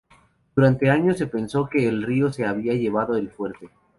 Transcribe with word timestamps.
Durante 0.55 0.89
años 0.89 1.19
se 1.19 1.27
pensó 1.27 1.69
que 1.69 1.87
el 1.87 2.01
río 2.01 2.33
se 2.33 2.43
había 2.47 2.73
llevado 2.73 3.15
el 3.17 3.29
fuerte. 3.29 3.69